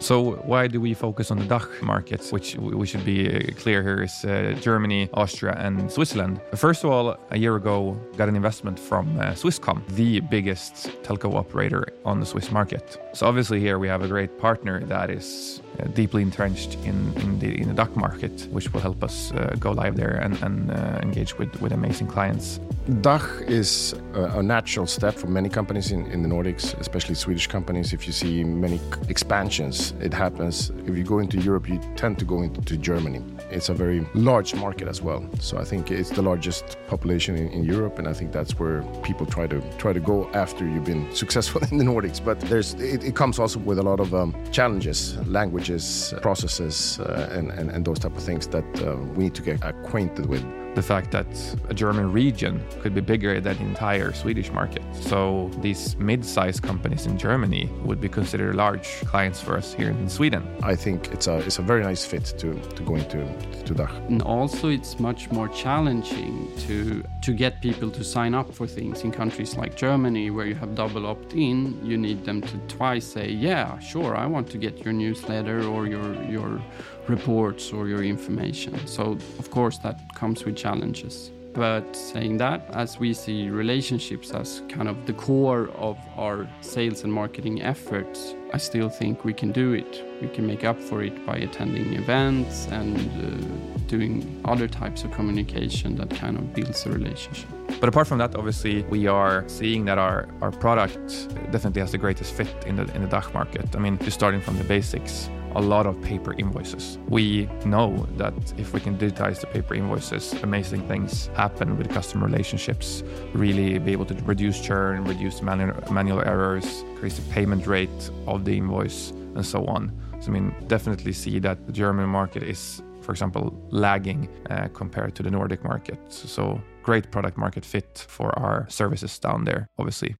So 0.00 0.36
why 0.44 0.68
do 0.68 0.80
we 0.80 0.94
focus 0.94 1.30
on 1.30 1.38
the 1.38 1.44
DACH 1.44 1.82
markets, 1.82 2.32
which 2.32 2.56
we 2.56 2.86
should 2.86 3.04
be 3.04 3.28
uh, 3.28 3.52
clear 3.60 3.82
here 3.82 4.02
is 4.04 4.24
uh, 4.24 4.56
Germany, 4.60 5.08
Austria, 5.12 5.54
and 5.58 5.90
Switzerland? 5.90 6.40
First 6.54 6.84
of 6.84 6.90
all, 6.90 7.16
a 7.30 7.38
year 7.38 7.56
ago, 7.56 7.98
got 8.16 8.28
an 8.28 8.36
investment 8.36 8.78
from 8.78 9.18
uh, 9.18 9.32
Swisscom, 9.32 9.84
the 9.88 10.20
biggest 10.20 10.88
telco 11.02 11.34
operator 11.34 11.88
on 12.04 12.20
the 12.20 12.26
Swiss 12.26 12.50
market. 12.52 12.96
So 13.12 13.26
obviously 13.26 13.58
here 13.58 13.78
we 13.78 13.88
have 13.88 14.02
a 14.02 14.08
great 14.08 14.38
partner 14.38 14.84
that 14.84 15.10
is 15.10 15.62
deeply 15.94 16.22
entrenched 16.22 16.74
in, 16.84 17.12
in 17.16 17.38
the 17.38 17.60
in 17.60 17.74
the 17.74 17.88
market, 17.94 18.48
which 18.50 18.72
will 18.72 18.80
help 18.80 19.02
us 19.02 19.32
uh, 19.32 19.54
go 19.58 19.72
live 19.72 19.96
there 19.96 20.16
and, 20.16 20.40
and 20.42 20.70
uh, 20.70 20.98
engage 21.02 21.38
with, 21.38 21.60
with 21.60 21.72
amazing 21.72 22.06
clients. 22.06 22.60
DACH 23.02 23.42
is 23.46 23.94
a, 24.14 24.38
a, 24.38 24.42
natural 24.42 24.86
step 24.86 25.14
for 25.14 25.26
many 25.26 25.48
companies 25.48 25.92
in, 25.92 26.06
in 26.06 26.22
the 26.22 26.28
Nordics, 26.28 26.78
especially 26.80 27.14
Swedish 27.14 27.46
companies. 27.46 27.92
If 27.92 28.06
you 28.06 28.12
see 28.14 28.42
many 28.44 28.80
expansions, 29.08 29.92
it 30.00 30.14
happens. 30.14 30.70
If 30.86 30.96
you 30.96 31.04
go 31.04 31.18
into 31.18 31.38
Europe, 31.38 31.68
you 31.68 31.80
tend 31.96 32.18
to 32.20 32.24
go 32.24 32.40
into 32.42 32.78
Germany. 32.78 33.22
It's 33.50 33.68
a 33.68 33.74
very 33.74 34.06
large 34.14 34.54
market 34.54 34.88
as 34.88 35.02
well. 35.02 35.22
So 35.38 35.58
I 35.58 35.64
think 35.64 35.90
it's 35.90 36.10
the 36.10 36.22
largest 36.22 36.78
population 36.86 37.36
in, 37.36 37.48
in 37.48 37.64
Europe, 37.64 37.98
and 37.98 38.08
I 38.08 38.14
think 38.14 38.32
that's 38.32 38.58
where 38.58 38.82
people 39.02 39.26
try 39.26 39.46
to 39.46 39.60
try 39.76 39.92
to 39.92 40.00
go 40.00 40.28
after 40.32 40.64
you've 40.64 40.84
been 40.84 41.14
successful 41.14 41.60
in 41.70 41.76
the 41.76 41.84
Nordics. 41.84 42.24
But 42.24 42.40
there's 42.40 42.72
it, 42.74 43.04
it 43.04 43.14
comes 43.14 43.38
also 43.38 43.58
with 43.58 43.78
a 43.78 43.82
lot 43.82 44.00
of 44.00 44.14
um, 44.14 44.34
challenges, 44.50 45.18
languages, 45.58 46.14
processes, 46.22 47.00
uh, 47.00 47.28
and, 47.32 47.50
and, 47.50 47.70
and 47.70 47.84
those 47.84 47.98
type 47.98 48.16
of 48.16 48.22
things 48.22 48.46
that 48.46 48.64
uh, 48.82 48.96
we 49.16 49.24
need 49.24 49.34
to 49.34 49.42
get 49.42 49.58
acquainted 49.64 50.26
with 50.26 50.44
the 50.74 50.82
fact 50.82 51.10
that 51.10 51.26
a 51.68 51.74
German 51.74 52.12
region 52.12 52.64
could 52.80 52.94
be 52.94 53.00
bigger 53.00 53.40
than 53.40 53.56
the 53.56 53.64
entire 53.64 54.12
Swedish 54.12 54.52
market. 54.52 54.82
So 55.00 55.50
these 55.60 55.96
mid-sized 55.96 56.62
companies 56.62 57.06
in 57.06 57.18
Germany 57.18 57.70
would 57.84 58.00
be 58.00 58.08
considered 58.08 58.54
large 58.54 58.88
clients 59.06 59.40
for 59.40 59.56
us 59.56 59.74
here 59.74 59.90
in 59.90 60.08
Sweden. 60.08 60.42
I 60.62 60.74
think 60.76 61.08
it's 61.12 61.26
a 61.26 61.38
it's 61.38 61.58
a 61.58 61.62
very 61.62 61.82
nice 61.82 62.04
fit 62.04 62.24
to 62.38 62.54
to 62.76 62.82
go 62.82 62.94
into 62.96 63.18
to 63.64 63.74
DACH. 63.74 63.90
And 64.08 64.22
also 64.22 64.68
it's 64.68 64.98
much 64.98 65.30
more 65.30 65.48
challenging 65.48 66.50
to 66.66 67.02
to 67.22 67.32
get 67.32 67.60
people 67.60 67.90
to 67.90 68.04
sign 68.04 68.34
up 68.34 68.52
for 68.54 68.66
things 68.66 69.02
in 69.02 69.12
countries 69.12 69.56
like 69.56 69.76
Germany 69.76 70.30
where 70.30 70.46
you 70.46 70.54
have 70.54 70.74
double 70.74 71.06
opt-in. 71.06 71.78
You 71.84 71.96
need 71.96 72.24
them 72.24 72.40
to 72.42 72.56
twice 72.68 73.06
say, 73.06 73.30
"Yeah, 73.30 73.78
sure, 73.78 74.16
I 74.16 74.26
want 74.26 74.50
to 74.50 74.58
get 74.58 74.84
your 74.84 74.92
newsletter 74.92 75.64
or 75.64 75.86
your 75.86 76.14
your 76.24 76.60
reports 77.08 77.72
or 77.72 77.88
your 77.88 78.02
information. 78.02 78.86
So, 78.86 79.18
of 79.38 79.50
course, 79.50 79.78
that 79.78 80.14
comes 80.14 80.44
with 80.44 80.56
challenges. 80.56 81.30
But 81.58 81.96
saying 81.96 82.36
that, 82.36 82.70
as 82.72 83.00
we 83.00 83.12
see 83.12 83.48
relationships 83.50 84.30
as 84.30 84.62
kind 84.68 84.88
of 84.88 85.06
the 85.06 85.12
core 85.12 85.70
of 85.70 85.98
our 86.16 86.46
sales 86.60 87.02
and 87.02 87.12
marketing 87.12 87.62
efforts, 87.62 88.36
I 88.54 88.58
still 88.58 88.88
think 88.88 89.24
we 89.24 89.34
can 89.34 89.50
do 89.50 89.72
it. 89.72 90.04
We 90.22 90.28
can 90.28 90.46
make 90.46 90.62
up 90.62 90.78
for 90.78 91.02
it 91.02 91.26
by 91.26 91.38
attending 91.38 91.94
events 91.94 92.68
and 92.68 92.96
uh, 92.96 93.78
doing 93.88 94.40
other 94.44 94.68
types 94.68 95.02
of 95.02 95.10
communication 95.10 95.96
that 95.96 96.10
kind 96.10 96.38
of 96.38 96.54
builds 96.54 96.86
a 96.86 96.92
relationship. 96.92 97.50
But 97.80 97.88
apart 97.88 98.06
from 98.06 98.18
that, 98.18 98.36
obviously, 98.36 98.84
we 98.84 99.08
are 99.08 99.42
seeing 99.48 99.84
that 99.86 99.98
our, 99.98 100.28
our 100.40 100.52
product 100.52 101.08
definitely 101.50 101.80
has 101.80 101.90
the 101.90 101.98
greatest 101.98 102.34
fit 102.34 102.54
in 102.66 102.76
the 102.76 102.84
in 102.94 103.02
the 103.02 103.08
DACH 103.08 103.34
market. 103.34 103.74
I 103.74 103.80
mean, 103.80 103.98
just 103.98 104.14
starting 104.14 104.40
from 104.40 104.58
the 104.58 104.64
basics, 104.64 105.28
a 105.58 105.60
lot 105.60 105.86
of 105.86 106.00
paper 106.02 106.34
invoices. 106.38 106.98
We 107.08 107.48
know 107.64 108.06
that 108.16 108.32
if 108.56 108.72
we 108.72 108.80
can 108.80 108.96
digitize 108.96 109.40
the 109.40 109.48
paper 109.48 109.74
invoices, 109.74 110.32
amazing 110.44 110.86
things 110.86 111.26
happen 111.34 111.76
with 111.76 111.90
customer 111.90 112.26
relationships. 112.26 113.02
Really 113.34 113.78
be 113.80 113.90
able 113.90 114.04
to 114.06 114.14
reduce 114.22 114.60
churn, 114.60 115.04
reduce 115.04 115.42
manual, 115.42 115.74
manual 115.92 116.20
errors, 116.20 116.82
increase 116.92 117.16
the 117.16 117.28
payment 117.32 117.66
rate 117.66 118.10
of 118.28 118.44
the 118.44 118.56
invoice, 118.56 119.10
and 119.10 119.44
so 119.44 119.64
on. 119.66 119.90
So, 120.20 120.28
I 120.28 120.34
mean, 120.34 120.54
definitely 120.68 121.12
see 121.12 121.40
that 121.40 121.66
the 121.66 121.72
German 121.72 122.08
market 122.08 122.44
is, 122.44 122.80
for 123.00 123.10
example, 123.10 123.52
lagging 123.70 124.28
uh, 124.50 124.68
compared 124.72 125.16
to 125.16 125.24
the 125.24 125.30
Nordic 125.30 125.64
market. 125.64 125.98
So, 126.08 126.60
great 126.84 127.10
product 127.10 127.36
market 127.36 127.64
fit 127.64 128.06
for 128.08 128.30
our 128.38 128.66
services 128.68 129.18
down 129.18 129.42
there, 129.42 129.68
obviously. 129.76 130.14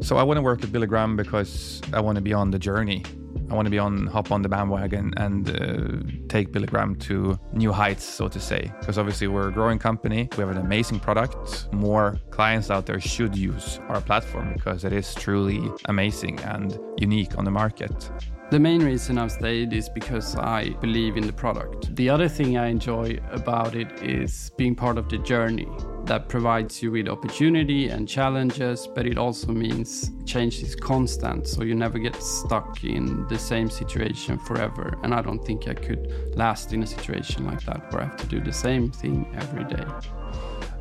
So 0.00 0.16
I 0.16 0.22
want 0.22 0.38
to 0.38 0.42
work 0.42 0.60
with 0.60 0.72
Billogram 0.72 1.16
because 1.16 1.82
I 1.92 2.00
want 2.00 2.16
to 2.16 2.22
be 2.22 2.32
on 2.32 2.50
the 2.50 2.58
journey. 2.58 3.04
I 3.50 3.54
want 3.54 3.66
to 3.66 3.70
be 3.70 3.78
on, 3.78 4.06
hop 4.06 4.30
on 4.30 4.42
the 4.42 4.48
bandwagon 4.48 5.12
and 5.16 5.48
uh, 5.48 6.28
take 6.28 6.52
Billogram 6.52 6.98
to 7.00 7.38
new 7.52 7.72
heights, 7.72 8.04
so 8.04 8.28
to 8.28 8.38
say. 8.38 8.72
Because 8.78 8.98
obviously 8.98 9.26
we're 9.26 9.48
a 9.48 9.52
growing 9.52 9.78
company, 9.78 10.28
we 10.36 10.42
have 10.44 10.50
an 10.50 10.58
amazing 10.58 11.00
product. 11.00 11.72
More 11.72 12.18
clients 12.30 12.70
out 12.70 12.86
there 12.86 13.00
should 13.00 13.34
use 13.34 13.80
our 13.88 14.00
platform 14.00 14.52
because 14.54 14.84
it 14.84 14.92
is 14.92 15.14
truly 15.14 15.60
amazing 15.86 16.38
and 16.40 16.78
unique 16.98 17.36
on 17.36 17.44
the 17.44 17.50
market. 17.50 18.10
The 18.50 18.60
main 18.60 18.82
reason 18.82 19.18
I've 19.18 19.32
stayed 19.32 19.72
is 19.72 19.88
because 19.88 20.34
I 20.36 20.70
believe 20.80 21.16
in 21.16 21.26
the 21.26 21.32
product. 21.32 21.94
The 21.96 22.08
other 22.08 22.28
thing 22.28 22.56
I 22.56 22.68
enjoy 22.68 23.18
about 23.30 23.74
it 23.74 23.90
is 24.02 24.52
being 24.56 24.74
part 24.74 24.96
of 24.96 25.08
the 25.08 25.18
journey 25.18 25.68
that 26.08 26.28
provides 26.28 26.82
you 26.82 26.90
with 26.90 27.06
opportunity 27.06 27.88
and 27.88 28.08
challenges, 28.08 28.86
but 28.86 29.06
it 29.06 29.18
also 29.18 29.52
means 29.52 30.10
change 30.24 30.62
is 30.62 30.74
constant, 30.74 31.46
so 31.46 31.62
you 31.62 31.74
never 31.74 31.98
get 31.98 32.16
stuck 32.22 32.82
in 32.82 33.26
the 33.28 33.38
same 33.38 33.68
situation 33.68 34.38
forever. 34.38 34.98
And 35.02 35.14
I 35.14 35.20
don't 35.20 35.44
think 35.44 35.68
I 35.68 35.74
could 35.74 36.34
last 36.34 36.72
in 36.72 36.82
a 36.82 36.86
situation 36.86 37.46
like 37.46 37.62
that 37.66 37.92
where 37.92 38.02
I 38.02 38.06
have 38.06 38.16
to 38.16 38.26
do 38.26 38.40
the 38.40 38.52
same 38.52 38.90
thing 38.90 39.30
every 39.36 39.64
day. 39.64 39.84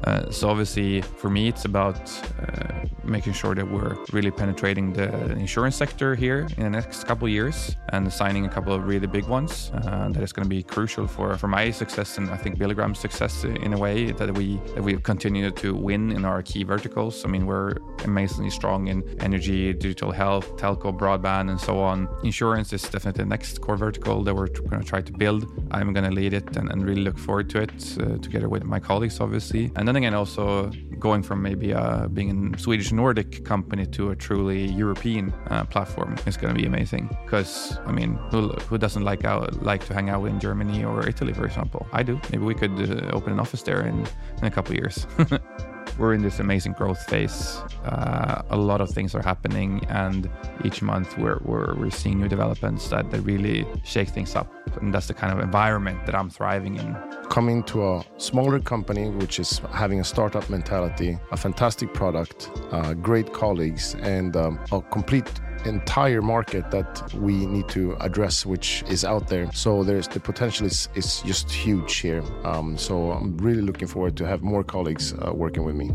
Uh, 0.03 0.29
so 0.29 0.49
obviously, 0.49 1.01
for 1.01 1.29
me, 1.29 1.47
it's 1.47 1.65
about 1.65 1.99
uh, 2.39 2.85
making 3.03 3.33
sure 3.33 3.55
that 3.55 3.69
we're 3.69 3.97
really 4.11 4.31
penetrating 4.31 4.93
the 4.93 5.09
insurance 5.33 5.75
sector 5.75 6.15
here 6.15 6.47
in 6.57 6.63
the 6.63 6.69
next 6.69 7.05
couple 7.05 7.25
of 7.25 7.31
years 7.31 7.75
and 7.89 8.11
signing 8.11 8.45
a 8.45 8.49
couple 8.49 8.73
of 8.73 8.85
really 8.85 9.07
big 9.07 9.25
ones. 9.27 9.71
Uh, 9.73 10.09
that 10.09 10.21
is 10.21 10.31
going 10.31 10.43
to 10.43 10.49
be 10.49 10.61
crucial 10.61 11.07
for, 11.07 11.37
for 11.37 11.47
my 11.47 11.71
success 11.71 12.17
and 12.17 12.29
I 12.29 12.37
think 12.37 12.57
Billogram's 12.57 12.99
success 12.99 13.43
in 13.43 13.73
a 13.73 13.77
way 13.77 14.11
that 14.11 14.33
we 14.33 14.57
that 14.75 14.83
we 14.83 14.97
continue 14.97 15.51
to 15.51 15.75
win 15.75 16.11
in 16.11 16.25
our 16.25 16.41
key 16.41 16.63
verticals. 16.63 17.25
I 17.25 17.27
mean, 17.27 17.45
we're 17.45 17.75
amazingly 18.03 18.49
strong 18.49 18.87
in 18.87 19.03
energy, 19.21 19.73
digital 19.73 20.11
health, 20.11 20.57
telco, 20.57 20.95
broadband, 20.97 21.49
and 21.49 21.59
so 21.59 21.79
on. 21.79 22.07
Insurance 22.23 22.73
is 22.73 22.83
definitely 22.83 23.23
the 23.23 23.29
next 23.29 23.61
core 23.61 23.77
vertical 23.77 24.23
that 24.23 24.35
we're 24.35 24.47
going 24.47 24.81
to 24.81 24.87
try 24.87 25.01
to 25.01 25.13
build. 25.13 25.45
I'm 25.71 25.93
going 25.93 26.05
to 26.05 26.15
lead 26.15 26.33
it 26.33 26.57
and, 26.57 26.69
and 26.71 26.85
really 26.85 27.01
look 27.01 27.17
forward 27.17 27.49
to 27.51 27.61
it 27.61 27.97
uh, 27.99 28.17
together 28.17 28.49
with 28.49 28.63
my 28.63 28.79
colleagues, 28.79 29.19
obviously. 29.19 29.71
And 29.75 29.86
then 29.87 29.95
again, 29.95 30.13
also 30.13 30.69
going 30.99 31.23
from 31.23 31.41
maybe 31.41 31.73
uh, 31.73 32.07
being 32.07 32.53
a 32.53 32.59
Swedish 32.59 32.91
Nordic 32.91 33.45
company 33.45 33.85
to 33.85 34.09
a 34.09 34.15
truly 34.15 34.65
European 34.65 35.33
uh, 35.49 35.63
platform 35.65 36.15
is 36.25 36.37
going 36.37 36.53
to 36.53 36.59
be 36.59 36.65
amazing. 36.65 37.15
Because 37.25 37.77
I 37.85 37.91
mean, 37.91 38.15
who, 38.31 38.49
who 38.49 38.77
doesn't 38.77 39.03
like 39.03 39.23
out, 39.23 39.63
like 39.63 39.85
to 39.85 39.93
hang 39.93 40.09
out 40.09 40.25
in 40.25 40.39
Germany 40.39 40.83
or 40.83 41.07
Italy, 41.07 41.33
for 41.33 41.45
example? 41.45 41.87
I 41.93 42.03
do. 42.03 42.19
Maybe 42.31 42.43
we 42.43 42.55
could 42.55 42.71
uh, 42.79 43.15
open 43.15 43.33
an 43.33 43.39
office 43.39 43.63
there 43.63 43.81
in, 43.81 44.05
in 44.39 44.45
a 44.45 44.51
couple 44.51 44.73
of 44.73 44.77
years. 44.77 45.07
we're 45.97 46.13
in 46.13 46.21
this 46.21 46.39
amazing 46.39 46.73
growth 46.73 47.03
phase. 47.09 47.57
Uh, 47.83 48.41
a 48.49 48.57
lot 48.57 48.81
of 48.81 48.89
things 48.89 49.15
are 49.15 49.21
happening, 49.21 49.85
and 49.89 50.29
each 50.63 50.81
month 50.81 51.17
we're, 51.17 51.39
we're, 51.43 51.75
we're 51.75 51.89
seeing 51.89 52.19
new 52.19 52.27
developments 52.27 52.87
that, 52.89 53.09
that 53.11 53.21
really 53.21 53.65
shake 53.83 54.09
things 54.09 54.35
up. 54.35 54.51
And 54.81 54.93
that's 54.93 55.07
the 55.07 55.13
kind 55.13 55.33
of 55.33 55.43
environment 55.43 56.05
that 56.05 56.15
I'm 56.15 56.29
thriving 56.29 56.75
in. 56.75 56.95
Coming 57.29 57.63
to 57.63 57.87
a 57.87 58.05
smaller 58.17 58.59
company, 58.59 59.09
which 59.09 59.39
is 59.39 59.59
having 59.71 59.99
a 59.99 60.03
startup 60.03 60.49
mentality, 60.49 61.17
a 61.31 61.37
fantastic 61.37 61.93
product, 61.93 62.49
uh, 62.71 62.93
great 62.93 63.33
colleagues, 63.33 63.95
and 64.01 64.35
um, 64.35 64.59
a 64.71 64.81
complete 64.81 65.29
entire 65.65 66.21
market 66.21 66.69
that 66.71 67.13
we 67.13 67.45
need 67.45 67.67
to 67.69 67.95
address, 67.99 68.45
which 68.45 68.83
is 68.89 69.03
out 69.05 69.27
there. 69.27 69.51
So 69.53 69.83
there's 69.83 70.07
the 70.07 70.19
potential 70.19 70.65
is, 70.65 70.89
is 70.95 71.21
just 71.21 71.51
huge 71.51 71.97
here. 71.97 72.23
Um, 72.43 72.77
so 72.77 73.11
I'm 73.11 73.37
really 73.37 73.61
looking 73.61 73.87
forward 73.87 74.15
to 74.17 74.27
have 74.27 74.41
more 74.41 74.63
colleagues 74.63 75.13
uh, 75.13 75.31
working 75.33 75.63
with 75.63 75.75
me. 75.75 75.91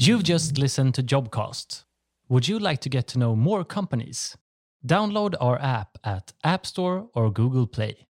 You've 0.00 0.22
just 0.22 0.58
listened 0.58 0.94
to 0.94 1.02
Jobcast. 1.02 1.84
Would 2.28 2.48
you 2.48 2.58
like 2.58 2.80
to 2.80 2.88
get 2.88 3.06
to 3.08 3.18
know 3.18 3.36
more 3.36 3.64
companies? 3.64 4.36
Download 4.86 5.34
our 5.40 5.60
app 5.60 5.98
at 6.04 6.32
App 6.44 6.64
Store 6.64 7.08
or 7.14 7.30
Google 7.30 7.66
Play. 7.66 8.07